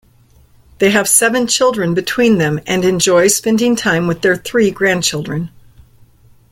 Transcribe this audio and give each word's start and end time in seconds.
They 0.79 0.89
have 0.89 1.07
seven 1.07 1.45
children 1.45 1.93
between 1.93 2.39
them 2.39 2.59
and 2.65 2.83
enjoy 2.83 3.27
spending 3.27 3.75
time 3.75 4.07
with 4.07 4.23
their 4.23 4.35
three 4.35 4.71
grandchildren. 4.71 5.51